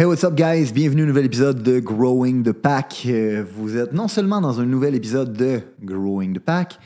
[0.00, 0.72] Hey, what's up, guys?
[0.72, 3.02] Bienvenue au nouvel épisode de Growing the Pack.
[3.04, 6.78] Euh, Vous êtes non seulement dans un nouvel épisode de Growing the Pack,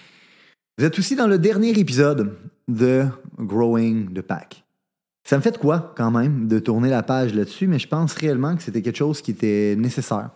[0.76, 3.04] vous êtes aussi dans le dernier épisode de
[3.38, 4.64] Growing the Pack.
[5.22, 8.14] Ça me fait de quoi, quand même, de tourner la page là-dessus, mais je pense
[8.14, 10.30] réellement que c'était quelque chose qui était nécessaire.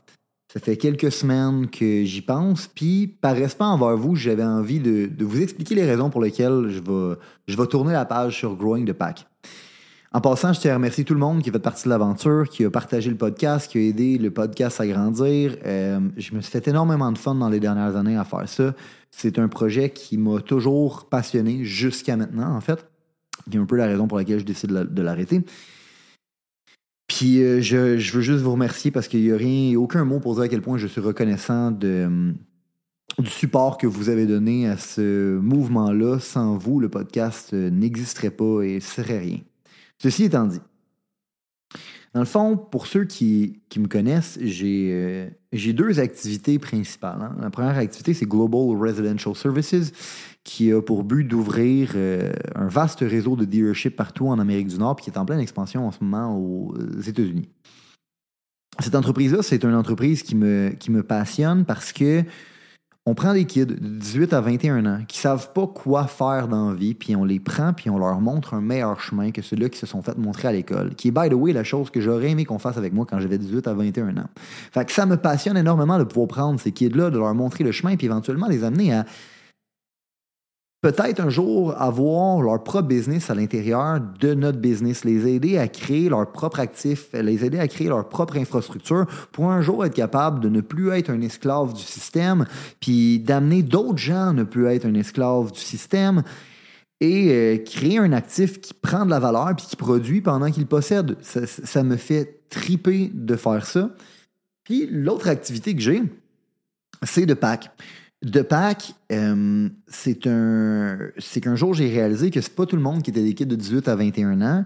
[0.52, 5.10] Ça fait quelques semaines que j'y pense, puis par respect envers vous, j'avais envie de,
[5.18, 7.18] vous expliquer les raisons pour lesquelles je vais,
[7.48, 9.26] je vais tourner la page sur Growing the Pack.
[10.12, 12.64] En passant, je tiens à remercier tout le monde qui fait partie de l'aventure, qui
[12.64, 15.56] a partagé le podcast, qui a aidé le podcast à grandir.
[15.66, 18.74] Euh, je me suis fait énormément de fun dans les dernières années à faire ça.
[19.10, 22.86] C'est un projet qui m'a toujours passionné jusqu'à maintenant, en fait.
[23.50, 25.44] Qui est un peu la raison pour laquelle je décide de la- de l'arrêter.
[27.06, 27.76] Puis euh, je,
[28.12, 30.62] veux juste vous remercier parce qu'il n'y a rien, aucun mot pour dire à quel
[30.62, 32.34] point je suis reconnaissant hum,
[33.18, 36.18] du support que vous avez donné à ce mouvement-là.
[36.18, 39.38] Sans vous, le podcast euh, n'existerait pas et serait rien.
[40.00, 40.60] Ceci étant dit,
[42.14, 47.20] dans le fond, pour ceux qui, me connaissent, j'ai euh, j'ai deux activités principales.
[47.20, 47.36] hein.
[47.40, 49.92] La première activité, c'est Global Residential Services,
[50.44, 54.78] qui a pour but d'ouvrir euh, un vaste réseau de dealership partout en Amérique du
[54.78, 56.74] Nord, puis qui est en pleine expansion en ce moment aux
[57.06, 57.48] États-Unis.
[58.80, 62.24] Cette entreprise-là, c'est une entreprise qui me passionne parce que
[63.08, 66.68] on prend des kids de 18 à 21 ans qui savent pas quoi faire dans
[66.68, 69.70] la vie, puis on les prend, puis on leur montre un meilleur chemin que ceux-là
[69.70, 72.02] qui se sont fait montrer à l'école, qui est, by the way, la chose que
[72.02, 74.28] j'aurais aimé qu'on fasse avec moi quand j'avais 18 à 21 ans.
[74.72, 77.72] Fait que ça me passionne énormément de pouvoir prendre ces kids-là, de leur montrer le
[77.72, 79.06] chemin, puis éventuellement les amener à
[80.80, 85.66] peut-être un jour avoir leur propre business à l'intérieur de notre business, les aider à
[85.68, 89.94] créer leur propre actif, les aider à créer leur propre infrastructure pour un jour être
[89.94, 92.46] capable de ne plus être un esclave du système,
[92.80, 96.22] puis d'amener d'autres gens à ne plus être un esclave du système
[97.00, 100.66] et euh, créer un actif qui prend de la valeur puis qui produit pendant qu'il
[100.66, 101.16] possède.
[101.22, 103.90] Ça, ça- me fait triper de faire ça.
[104.64, 106.02] Puis l'autre activité que j'ai,
[107.04, 107.70] c'est de pack.
[108.22, 113.10] De pack, euh, c'est qu'un jour j'ai réalisé que c'est pas tout le monde qui
[113.10, 114.64] était des kids de 18 à 21 ans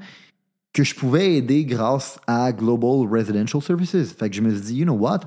[0.73, 4.13] que je pouvais aider grâce à Global Residential Services.
[4.13, 5.21] Fait que je me suis dit, you know what?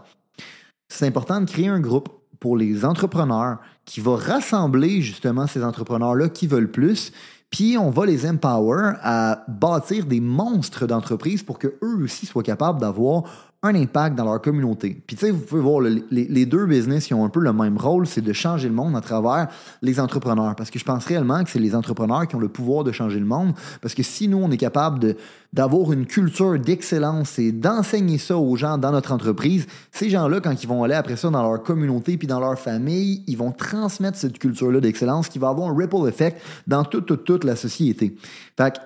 [0.90, 2.10] C'est important de créer un groupe
[2.40, 7.12] pour les entrepreneurs qui va rassembler justement ces entrepreneurs-là qui veulent plus,
[7.50, 12.80] puis on va les empower à bâtir des monstres d'entreprises pour qu'eux aussi soient capables
[12.80, 13.24] d'avoir
[13.66, 15.02] un impact dans leur communauté.
[15.08, 17.52] Puis tu sais, vous pouvez voir, le- les, deux business qui ont un peu le
[17.52, 19.48] même rôle, c'est de changer le monde à travers
[19.82, 20.56] les entrepreneurs.
[20.56, 23.20] Parce que je pense réellement que c'est les entrepreneurs qui ont le pouvoir de changer
[23.20, 23.54] le monde.
[23.82, 25.16] Parce que si nous, on est capable
[25.52, 30.62] d'avoir une culture d'excellence et d'enseigner ça aux gens dans notre entreprise, ces gens-là, quand
[30.62, 34.18] ils vont aller après ça dans leur communauté puis dans leur famille, ils vont transmettre
[34.18, 38.16] cette culture-là d'excellence qui va avoir un ripple effect dans toute, toute, toute la société.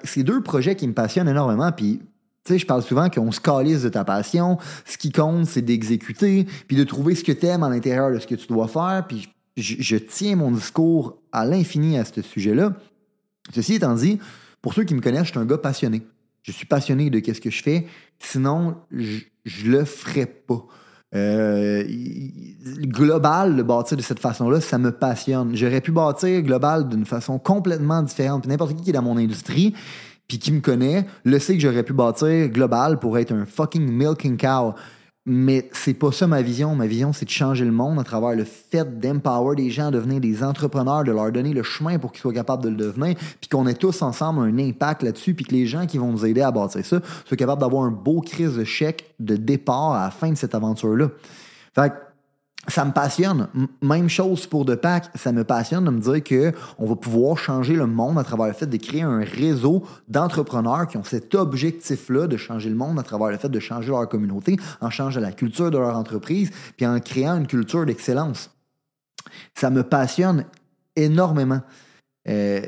[0.03, 1.71] C'est deux projets qui me passionnent énormément.
[1.71, 1.99] Puis
[2.43, 4.57] tu sais, je parle souvent qu'on se calisse de ta passion.
[4.85, 8.19] Ce qui compte, c'est d'exécuter, puis de trouver ce que tu aimes à l'intérieur de
[8.19, 9.05] ce que tu dois faire.
[9.07, 12.73] Puis je, je tiens mon discours à l'infini à ce sujet-là.
[13.53, 14.19] Ceci étant dit,
[14.61, 16.01] pour ceux qui me connaissent, je suis un gars passionné.
[16.41, 17.85] Je suis passionné de ce que je fais.
[18.17, 20.65] Sinon, je, je le ferais pas.
[21.15, 21.83] Euh,
[22.81, 25.55] global, le bâtir de cette façon-là, ça me passionne.
[25.55, 28.45] J'aurais pu bâtir global d'une façon complètement différente.
[28.45, 29.73] N'importe qui qui est dans mon industrie,
[30.27, 33.89] puis qui me connaît, le sait que j'aurais pu bâtir global pour être un fucking
[33.91, 34.75] milking cow.
[35.31, 36.73] Mais c'est pas ça ma vision.
[36.73, 39.91] Ma vision, c'est de changer le monde à travers le fait d'empower des gens à
[39.91, 43.15] devenir des entrepreneurs, de leur donner le chemin pour qu'ils soient capables de le devenir,
[43.39, 46.25] puis qu'on ait tous ensemble un impact là-dessus, puis que les gens qui vont nous
[46.25, 50.05] aider à bâtir ça soient capables d'avoir un beau crise de chèque de départ à
[50.05, 51.09] la fin de cette aventure-là.
[51.75, 51.93] Fait
[52.69, 53.47] ça me passionne.
[53.81, 55.09] Même chose pour De Pack.
[55.15, 58.47] Ça me passionne de me dire que on va pouvoir changer le monde à travers
[58.47, 62.99] le fait de créer un réseau d'entrepreneurs qui ont cet objectif-là de changer le monde
[62.99, 66.51] à travers le fait de changer leur communauté, en changeant la culture de leur entreprise,
[66.77, 68.51] puis en créant une culture d'excellence.
[69.55, 70.45] Ça me passionne
[70.95, 71.61] énormément.
[72.27, 72.61] Euh,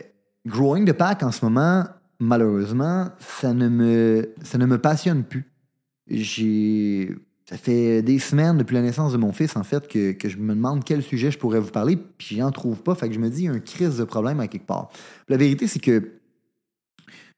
[0.45, 1.85] growing the pack en ce moment,
[2.19, 5.51] malheureusement, ça ne me, ça ne me passionne plus.
[6.07, 7.15] J'ai.
[7.51, 10.55] Ça fait des semaines depuis la naissance de mon fils, en fait, que, je me
[10.55, 12.95] demande quel sujet je pourrais vous parler, puis j'en trouve pas.
[12.95, 14.89] Fait que je me dis, il y a un crise de problème à quelque part.
[15.27, 16.13] La vérité, c'est que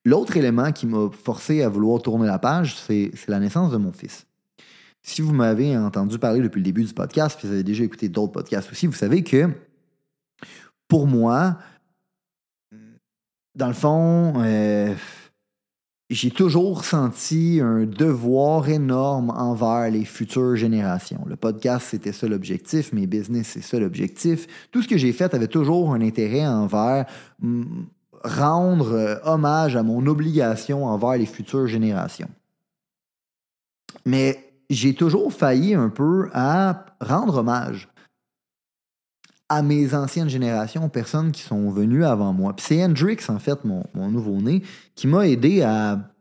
[0.05, 3.77] l'autre élément qui m'a forcé à vouloir tourner la page, c'est c'est la naissance de
[3.77, 4.27] mon fils.
[5.01, 8.07] Si vous m'avez entendu parler depuis le début du podcast, puis vous avez déjà écouté
[8.07, 9.49] d'autres podcasts aussi, vous savez que
[10.87, 11.57] pour moi,
[13.55, 14.93] dans le fond, euh,
[16.09, 21.23] j'ai toujours senti un devoir énorme envers les futures générations.
[21.27, 24.47] Le podcast, c'était ça l'objectif, mes business, c'est ça l'objectif.
[24.71, 27.05] Tout ce que j'ai fait avait toujours un intérêt envers
[28.23, 32.29] rendre euh, hommage à mon obligation envers les futures générations.
[34.05, 37.89] Mais j'ai toujours failli un peu à rendre hommage
[39.53, 42.55] à mes anciennes générations, aux personnes qui sont venues avant moi.
[42.55, 44.63] Puis c'est Hendrix, en fait, mon, nouveau-né,
[44.95, 46.11] qui m'a aidé à,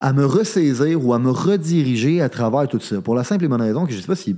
[0.00, 3.00] à me ressaisir ou à me rediriger à travers tout ça.
[3.00, 4.36] Pour la simple et bonne raison que je ne sais pas si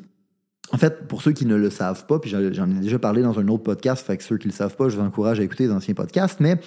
[0.72, 3.38] en fait, pour ceux qui ne le savent pas, puis j'en ai déjà parlé dans
[3.38, 5.64] un autre podcast, fait ceux qui ne le savent pas, je vous encourage à écouter
[5.66, 6.58] les anciens podcasts, mais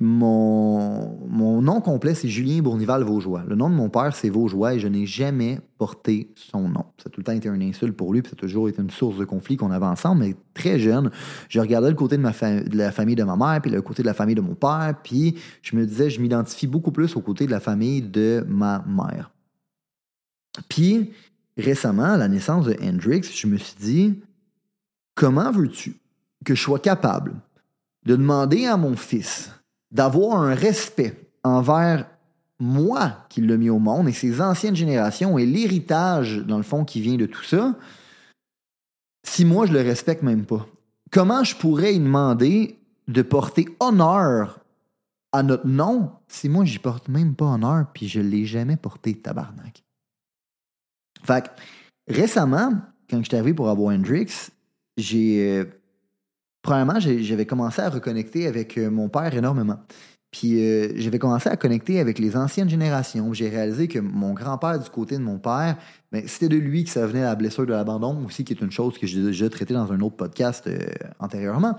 [0.00, 3.44] mon, nom complet, c'est Julien Bournival Vaugeois.
[3.46, 6.86] Le nom de mon père, c'est Vaugeois et je n'ai jamais porté son nom.
[6.98, 8.82] Ça a tout le temps été un insulte pour lui, puis ça a toujours été
[8.82, 11.10] une source de conflit qu'on avait ensemble, mais très jeune,
[11.48, 14.08] je regardais le côté de, de la famille de ma mère, puis le côté de
[14.08, 17.46] la famille de mon père, puis je me disais, je m'identifie beaucoup plus au côté
[17.46, 19.30] de la famille de ma mère.
[20.68, 21.12] Puis,
[21.56, 24.20] récemment, à la naissance de Hendrix, je me suis dit,
[25.14, 25.96] comment veux-tu
[26.44, 27.34] que je sois capable
[28.04, 29.50] de demander à mon fils
[29.90, 32.06] d'avoir un respect envers
[32.58, 36.84] moi qui l'ai mis au monde et ses anciennes générations et l'héritage, dans le fond,
[36.84, 37.74] qui vient de tout ça,
[39.22, 40.66] si moi je le respecte même pas?
[41.10, 44.60] Comment je pourrais lui demander de porter honneur
[45.32, 49.14] à notre nom si moi j'y porte même pas honneur puis je l'ai jamais porté
[49.14, 49.85] tabarnak?
[51.24, 52.72] Fait que, récemment,
[53.08, 54.50] quand je suis arrivé pour avoir Hendrix,
[54.96, 55.58] j'ai.
[55.58, 55.64] Euh,
[56.62, 59.78] premièrement, j'avais commencé à reconnecter avec euh, mon père énormément.
[60.32, 63.32] Puis euh, j'avais commencé à connecter avec les anciennes générations.
[63.32, 65.76] J'ai réalisé que mon grand-père, du côté de mon père,
[66.12, 68.72] ben, c'était de lui que ça venait la blessure de l'abandon aussi, qui est une
[68.72, 70.68] chose que j'ai déjà traitée dans un autre podcast
[71.20, 71.76] antérieurement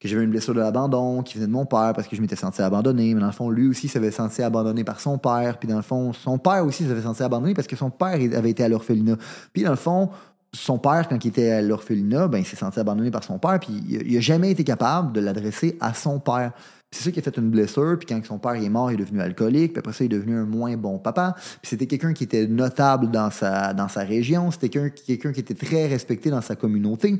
[0.00, 2.36] que j'avais une blessure de l'abandon qui venait de mon père parce que je m'étais
[2.36, 3.14] senti abandonné.
[3.14, 5.58] Mais dans le fond, lui aussi s'avait senti abandonné par son père.
[5.58, 8.50] Puis dans le fond, son père aussi s'avait senti abandonné parce que son père avait
[8.50, 9.16] été à l'orphelinat.
[9.52, 10.08] Puis dans le fond,
[10.54, 13.60] son père, quand il était à l'orphelinat, ben, il s'est senti abandonné par son père.
[13.60, 16.52] Puis il n'a jamais été capable de l'adresser à son père.
[16.92, 19.04] C'est ça qui a fait une blessure, puis quand son père est mort, il est
[19.04, 21.36] devenu alcoolique, puis après ça, il est devenu un moins bon papa.
[21.36, 25.54] Puis c'était quelqu'un qui était notable dans sa, dans sa région, c'était quelqu'un qui était
[25.54, 27.16] très respecté dans sa communauté.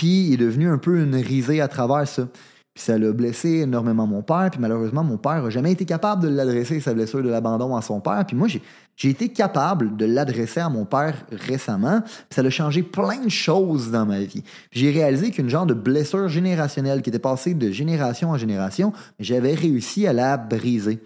[0.00, 2.26] Puis il est devenu un peu une risée à travers ça.
[2.72, 4.48] Puis ça l'a blessé énormément mon père.
[4.50, 7.82] Puis malheureusement, mon père n'a jamais été capable de l'adresser, sa blessure de l'abandon à
[7.82, 8.24] son père.
[8.26, 12.00] Puis moi, j'ai été capable de l'adresser à mon père récemment.
[12.30, 14.42] Ça a changé plein de choses dans ma vie.
[14.72, 19.52] J'ai réalisé qu'une genre de blessure générationnelle qui était passée de génération en génération, j'avais
[19.52, 20.98] réussi à la briser.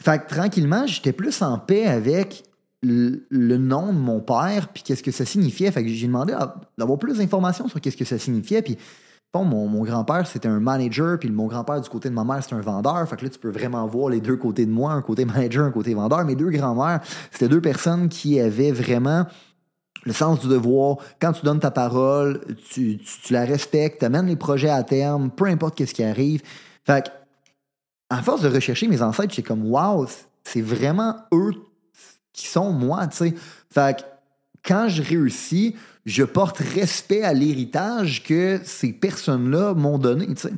[0.00, 2.42] Fait que tranquillement, j'étais plus en paix avec
[2.84, 5.70] le, nom de mon père, puis qu'est-ce que ça signifiait.
[5.70, 6.34] Fait que j'ai demandé
[6.78, 8.62] d'avoir plus d'informations sur qu'est-ce que ça signifiait.
[8.62, 8.76] Puis,
[9.32, 12.54] bon, mon, grand-père, c'était un manager, puis mon grand-père, du côté de ma mère, c'était
[12.54, 13.08] un vendeur.
[13.08, 15.64] Fait que là, tu peux vraiment voir les deux côtés de moi, un côté manager,
[15.64, 16.24] un côté vendeur.
[16.24, 17.00] Mes deux grands-mères,
[17.30, 19.26] c'était deux personnes qui avaient vraiment
[20.04, 20.98] le sens du devoir.
[21.20, 22.40] Quand tu donnes ta parole,
[22.70, 23.00] tu,
[23.30, 26.42] la respectes, tu amènes les projets à terme, peu importe qu'est-ce qui arrive.
[26.84, 27.10] Fait que,
[28.10, 30.06] à force de rechercher mes ancêtres, c'est comme, wow,
[30.44, 31.54] c'est vraiment eux
[32.34, 33.34] qui sont moi, tu sais.
[33.70, 34.02] Fait que
[34.62, 40.54] quand je réussis, je porte respect à l'héritage que ces personnes-là m'ont donné, tu sais.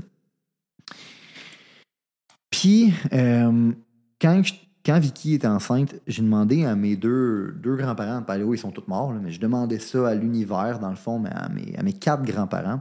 [2.51, 3.73] Puis, euh,
[4.21, 4.43] quand,
[4.85, 8.89] quand Vicky était enceinte, j'ai demandé à mes deux, deux grands-parents, par ils sont tous
[8.89, 12.81] morts, mais je demandais ça à l'univers, dans le fond, mais à mes quatre grands-parents,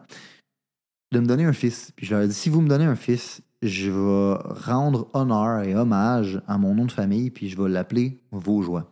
[1.12, 1.92] de me donner un fils.
[1.95, 5.63] Puis je leur ai dit, si vous me donnez un fils, je vais rendre honneur
[5.63, 8.92] et hommage à mon nom de famille, puis je vais l'appeler Vaujoie.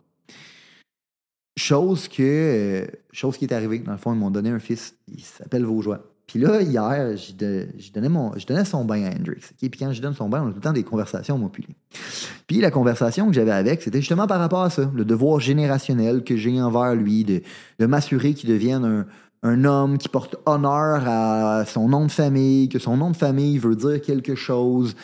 [1.56, 3.78] Chose que, euh, chose qui est arrivée.
[3.78, 6.00] Dans le fond, ils m'ont donné un fils, il s'appelle Vaujoie.
[6.26, 9.42] Puis là, hier, je donnais, mon, je donnais son bain à Hendrix.
[9.58, 11.66] Puis quand je donne son bain, on a tout le temps des conversations, moi, puis
[12.46, 16.24] Puis la conversation que j'avais avec, c'était justement par rapport à ça, le devoir générationnel
[16.24, 19.06] que j'ai envers lui, de m'assurer qu'il devienne un,
[19.44, 23.58] un homme qui porte honneur à son nom de famille, que son nom de famille
[23.58, 24.96] veut dire quelque chose.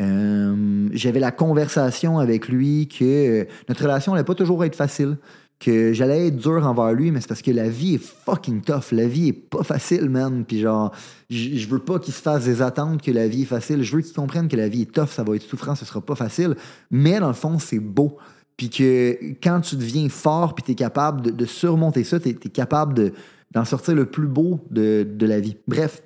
[0.00, 5.16] Euh, j'avais la conversation avec lui que notre relation n'allait pas toujours être facile,
[5.60, 8.90] que j'allais être dur envers lui, mais c'est parce que la vie est fucking tough.
[8.90, 10.44] La vie est pas facile, man.
[10.44, 10.90] Puis genre,
[11.30, 13.84] je veux pas qu'il se fasse des attentes que la vie est facile.
[13.84, 16.00] Je veux qu'il comprenne que la vie est tough, ça va être souffrant, ce sera
[16.00, 16.56] pas facile.
[16.90, 18.18] Mais dans le fond, c'est beau.
[18.56, 22.94] Puis que quand tu deviens fort, puis tu capable de, surmonter ça, tu es capable
[22.94, 23.12] de
[23.54, 25.56] d'en sortir le plus beau de, la vie.
[25.66, 26.02] Bref,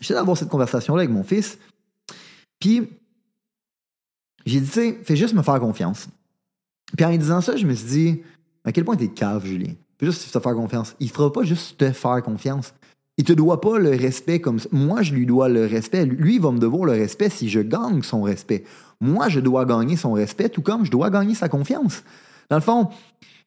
[0.00, 1.58] j'essaie d'avoir cette conversation-là avec mon fils.
[2.58, 2.88] Puis,
[4.46, 6.08] j'ai dit, tu sais, fais juste me faire confiance.
[6.96, 8.22] Puis en lui disant ça, je me suis dit,
[8.64, 9.72] à quel point t'es cave, Julien?
[9.98, 10.96] Fais juste te faire confiance.
[10.98, 12.74] Il fera pas juste te faire confiance.
[13.18, 14.68] Il te doit pas le respect comme ça.
[14.72, 16.06] Moi, je lui dois le respect.
[16.06, 18.64] Lui, il va me devoir le respect si je gagne son respect.
[19.00, 22.02] Moi, je dois gagner son respect, tout comme je dois gagner sa confiance.
[22.50, 22.88] Dans le fond,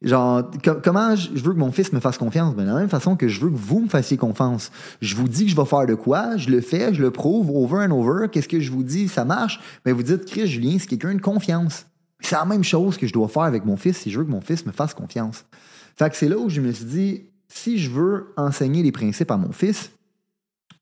[0.02, 0.52] Genre,
[0.84, 2.54] comment je veux que mon fils me fasse confiance?
[2.54, 4.72] Ben, de la même façon que je veux que vous me fassiez confiance.
[5.02, 7.50] Je vous dis que je vais faire de quoi, je le fais, je le prouve
[7.50, 8.28] over and over.
[8.32, 9.08] Qu'est-ce que je vous dis?
[9.08, 9.60] Ça marche?
[9.86, 11.88] Mais ben, vous dites, Chris Julien, c'est quelqu'un de confiance.
[12.20, 14.32] C'est la même chose que je dois faire avec mon fils si je veux que
[14.32, 15.46] mon fils me fasse confiance.
[15.98, 19.32] Fait que c'est là où je me suis dit, si je veux enseigner les principes
[19.32, 19.92] à mon fils,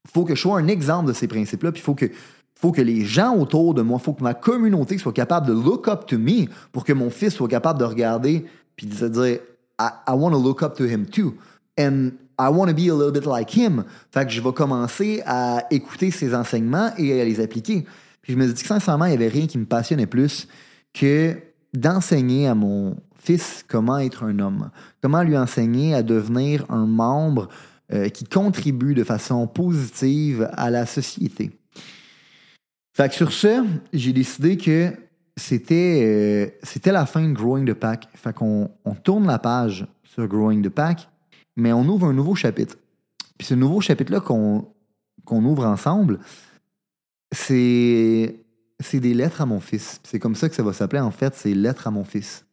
[0.05, 2.07] il faut que je sois un exemple de ces principes-là, puis il faut que,
[2.63, 5.89] faut que les gens autour de moi, faut que ma communauté soit capable de look
[5.89, 8.45] up to me pour que mon fils soit capable de regarder
[8.77, 9.39] puis de se dire
[9.77, 11.33] I, I want to look up to him too.
[11.77, 13.83] And I want to be a little bit like him.
[14.13, 17.85] Fait que je vais commencer à écouter ses enseignements et à les appliquer.
[18.21, 20.47] Puis je me suis dit que sincèrement, il n'y avait rien qui me passionnait plus
[20.93, 21.35] que
[21.73, 24.69] d'enseigner à mon fils comment être un homme,
[25.01, 27.49] comment lui enseigner à devenir un membre
[27.91, 31.51] euh, qui contribue de façon positive à la société.
[32.93, 34.93] Fait que sur ce, j'ai décidé que
[35.35, 38.07] c'était euh, c'était la fin de Growing the Pack.
[38.13, 41.09] Fait qu'on on tourne la page sur Growing the Pack,
[41.55, 42.77] mais on ouvre un nouveau chapitre.
[43.37, 44.67] Puis ce nouveau chapitre-là qu'on
[45.25, 46.19] qu'on ouvre ensemble,
[47.31, 48.39] c'est
[48.79, 49.99] c'est des lettres à mon fils.
[50.03, 52.45] C'est comme ça que ça va s'appeler en fait, c'est lettres à mon fils.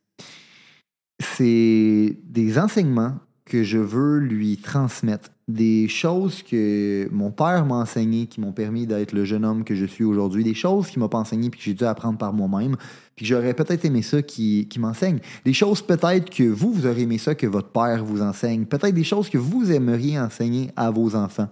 [1.19, 8.27] C'est des enseignements que je veux lui transmettre, des choses que mon père m'a enseignées
[8.27, 11.09] qui m'ont permis d'être le jeune homme que je suis aujourd'hui, des choses qu'il m'a
[11.09, 12.77] pas enseignées puis que j'ai dû apprendre par moi-même,
[13.17, 15.19] puis j'aurais peut-être aimé ça qui, m'enseigne.
[15.45, 18.95] Des choses peut-être que vous, vous aurez aimé ça que votre père vous enseigne, peut-être
[18.95, 21.49] des choses que vous aimeriez enseigner à vos enfants.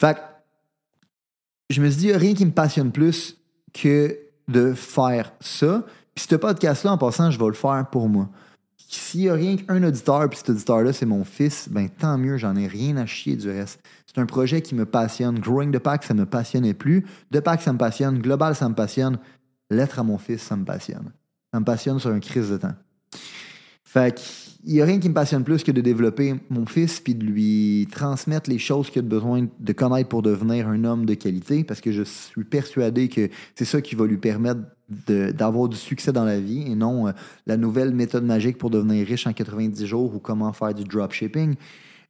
[0.00, 0.20] Fait que,
[1.70, 3.36] je me suis dit, rien qui me passionne plus
[3.72, 5.84] que de faire ça.
[6.14, 8.28] Puis ce podcast-là, en passant, je vais le faire pour moi.
[8.92, 12.38] S'il n'y a rien qu'un auditeur, puis cet auditeur-là, c'est mon fils, ben tant mieux,
[12.38, 13.80] j'en ai rien à chier du reste.
[14.04, 15.38] C'est un projet qui me passionne.
[15.38, 17.06] Growing the Pack, ça me passionnait plus.
[17.32, 18.18] The Pack, ça me passionne.
[18.18, 19.18] Global, ça me passionne.
[19.70, 21.12] Lettre à mon fils, ça me passionne.
[21.54, 22.74] Ça me passionne sur un crise de temps.
[23.84, 27.14] Fait qu'il n'y a rien qui me passionne plus que de développer mon fils puis
[27.14, 31.14] de lui transmettre les choses qu'il a besoin de connaître pour devenir un homme de
[31.14, 34.60] qualité parce que je suis persuadé que c'est ça qui va lui permettre
[35.06, 37.12] d'avoir du succès dans la vie et non euh,
[37.46, 41.54] la nouvelle méthode magique pour devenir riche en 90 jours ou comment faire du dropshipping.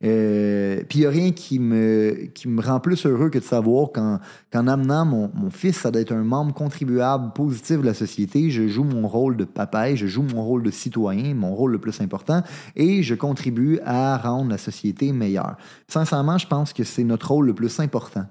[0.02, 3.44] Euh, Puis il n'y a rien qui me, qui me rend plus heureux que de
[3.44, 8.48] savoir qu'en amenant mon, mon, fils à être un membre contribuable positif de la société,
[8.48, 11.78] je joue mon rôle de papa, je joue mon rôle de citoyen, mon rôle le
[11.78, 12.42] plus important,
[12.76, 15.56] et je contribue à rendre la société meilleure.
[15.86, 18.24] Sincèrement, je pense que c'est notre rôle le plus important.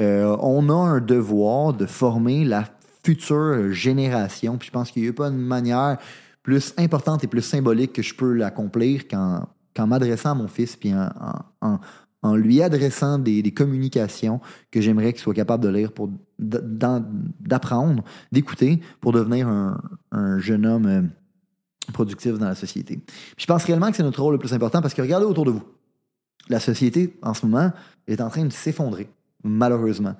[0.00, 2.64] Euh, on a un devoir de former la
[3.02, 4.56] future génération.
[4.56, 5.98] Puis je pense qu'il n'y a pas une manière
[6.42, 10.92] plus importante et plus symbolique que je peux l'accomplir qu'en, m'adressant à mon fils, puis
[10.94, 11.78] en,
[12.22, 14.40] en, lui adressant des, communications
[14.70, 20.86] que j'aimerais qu'il soit capable de lire, pour d'apprendre, d'écouter, pour devenir un, jeune homme
[20.86, 21.02] euh,
[21.92, 22.96] productif dans la société.
[22.96, 25.44] Puis je pense réellement que c'est notre rôle le plus important parce que regardez autour
[25.44, 25.64] de vous.
[26.48, 27.72] La société, en ce moment,
[28.08, 29.08] est en train de s'effondrer,
[29.44, 30.16] malheureusement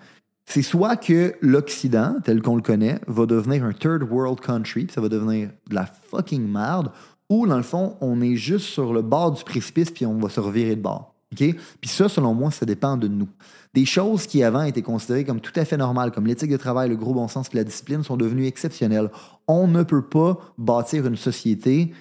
[0.46, 5.00] c'est soit que l'Occident, tel qu'on le connaît, va devenir un third world country, ça
[5.00, 6.90] va devenir de la fucking merde,
[7.28, 10.28] ou dans le fond, on est juste sur le bord du précipice puis on va
[10.28, 11.12] se revirer de bord.
[11.34, 13.28] Puis ça, selon moi, ça dépend de nous.
[13.74, 16.90] Des choses qui avant étaient considérées comme tout à fait normales, comme l'éthique de travail,
[16.90, 19.10] le gros bon sens et la discipline, sont devenues exceptionnelles.
[19.48, 21.94] On ne peut pas bâtir une société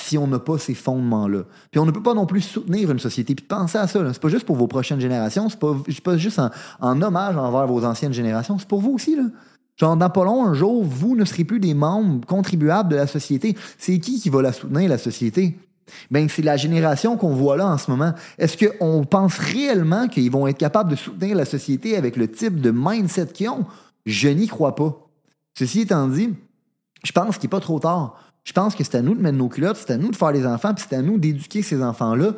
[0.00, 1.44] si on n'a pas ces fondements-là.
[1.70, 3.34] Puis on ne peut pas non plus soutenir une société.
[3.34, 6.40] Puis penser à ça, c'est pas juste pour vos prochaines générations, c'est pas, pas juste
[6.80, 9.16] en, hommage envers vos anciennes générations, c'est pour vous aussi.
[9.16, 9.24] Là.
[9.76, 13.06] Genre, dans pas long, un jour, vous ne serez plus des membres contribuables de la
[13.06, 13.56] société.
[13.78, 15.56] C'est qui qui va la soutenir, la société?
[16.10, 18.12] Ben, c'est la génération qu'on voit là en ce moment.
[18.38, 22.60] Est-ce qu'on pense réellement qu'ils vont être capables de soutenir la société avec le type
[22.60, 23.64] de mindset qu'ils ont?
[24.04, 25.08] Je n'y crois pas.
[25.58, 26.34] Ceci étant dit,
[27.04, 29.36] je pense qu'il n'est pas trop tard je pense que c'est à nous de mettre
[29.36, 31.82] nos culottes, c'est à nous de faire les enfants, puis c'est à nous d'éduquer ces
[31.82, 32.32] enfants-là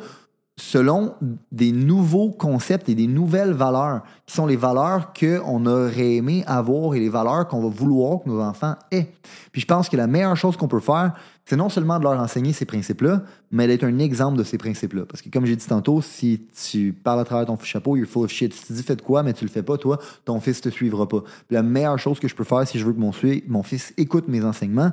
[0.57, 1.15] selon
[1.53, 6.95] des nouveaux concepts et des nouvelles valeurs, qui sont les valeurs qu'on aurait aimé avoir
[6.95, 9.07] et les valeurs qu'on va vouloir que nos enfants aient.
[9.53, 11.13] Puis je pense que la meilleure chose qu'on peut faire,
[11.45, 15.05] c'est non seulement de leur enseigner ces principes-là, mais d'être un exemple de ces principes-là.
[15.07, 18.25] Parce que comme j'ai dit tantôt, si tu parles à travers ton chapeau, you're full
[18.25, 18.53] of shit.
[18.53, 20.69] Si tu dis fais de quoi, mais tu le fais pas, toi, ton fils te
[20.69, 21.21] suivra pas.
[21.47, 23.11] Puis la meilleure chose que je peux faire si je veux que mon,
[23.47, 24.91] mon fils écoute mes enseignements,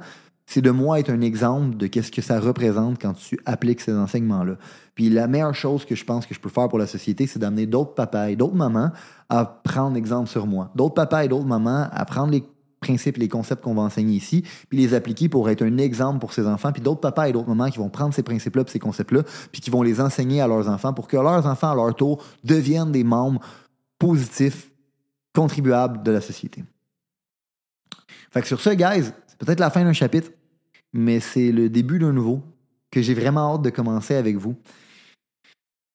[0.51, 3.93] c'est de moi être un exemple de qu'est-ce que ça représente quand tu appliques ces
[3.93, 4.55] enseignements-là.
[4.95, 7.39] Puis la meilleure chose que je pense que je peux faire pour la société, c'est
[7.39, 8.91] d'amener d'autres papas et d'autres mamans
[9.29, 10.71] à prendre exemple sur moi.
[10.75, 12.43] D'autres papas et d'autres mamans à prendre les
[12.81, 16.33] principes les concepts qu'on va enseigner ici, puis les appliquer pour être un exemple pour
[16.33, 19.25] ces enfants, puis d'autres papas et d'autres mamans qui vont prendre ces principes-là, ces concepts-là,
[19.53, 22.25] puis qui vont les enseigner à leurs enfants pour que leurs enfants, à leur tour,
[22.43, 23.41] deviennent des membres
[23.99, 24.71] positifs,
[25.35, 26.65] contribuables de la société.
[28.31, 30.31] Fait que sur ce, guys, c'est peut-être la fin d'un chapitre
[30.93, 32.43] mais c'est le début d'un nouveau
[32.91, 34.57] que j'ai vraiment hâte de commencer avec vous.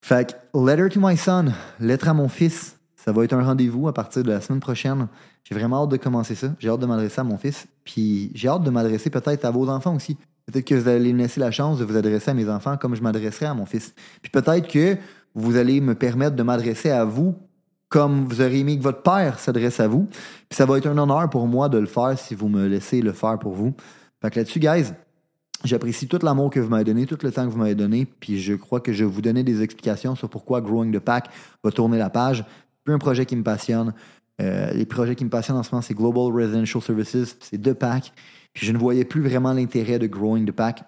[0.03, 3.87] Fait que, Letter to my son, lettre à mon fils, ça va être un rendez-vous
[3.87, 5.07] à partir de la semaine prochaine.
[5.43, 6.53] J'ai vraiment hâte de commencer ça.
[6.59, 7.67] J'ai hâte de m'adresser à mon fils.
[7.83, 10.17] Puis j'ai hâte de m'adresser peut-être à vos enfants aussi.
[10.45, 12.95] Peut-être que vous allez me laisser la chance de vous adresser à mes enfants comme
[12.95, 13.93] je m'adresserai à mon fils.
[14.21, 14.97] Puis peut-être que
[15.35, 17.35] vous allez me permettre de m'adresser à vous
[17.89, 20.07] comme vous auriez aimé que votre père s'adresse à vous.
[20.49, 23.01] Puis ça va être un honneur pour moi de le faire si vous me laissez
[23.01, 23.73] le faire pour vous.
[24.23, 24.93] Fait que là-dessus, guys,
[25.65, 28.39] j'apprécie tout l'amour que vous m'avez donné, tout le temps que vous m'avez donné, puis
[28.39, 31.29] je crois que je vais vous donner des explications sur pourquoi Growing the Pack
[31.61, 32.45] va tourner la page.
[32.85, 33.93] Plus un projet qui me passionne.
[34.41, 37.73] Euh, les projets qui me passionnent en ce moment, c'est Global Residential Services, c'est deux
[37.73, 38.13] packs.
[38.53, 40.83] Puis je ne voyais plus vraiment l'intérêt de Growing the Pack.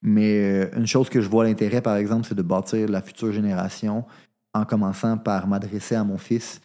[0.00, 3.30] Mais euh, une chose que je vois l'intérêt, par exemple, c'est de bâtir la future
[3.30, 4.06] génération
[4.54, 6.62] en commençant par m'adresser à mon fils.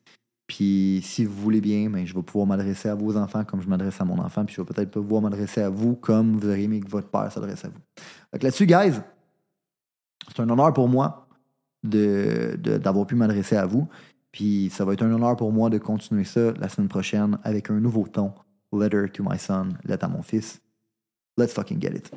[0.48, 3.68] Puis si vous voulez bien, ben, je vais pouvoir m'adresser à vos enfants comme je
[3.68, 4.46] m'adresse à mon enfant.
[4.46, 7.32] Puis je vais peut-être pouvoir m'adresser à vous comme vous auriez aimé que votre père
[7.32, 7.80] s'adresse à vous.
[8.34, 9.00] Là-dessus, guys,
[10.28, 11.28] c'est un honneur pour moi
[11.84, 13.88] d'avoir de, pu m'adresser à vous.
[14.32, 17.70] Puis ça va être un honneur pour moi de continuer ça la semaine prochaine avec
[17.70, 18.34] un nouveau ton.
[18.74, 20.62] Letter to my son, lettre à mon fils.
[21.38, 22.12] Let's fucking get it.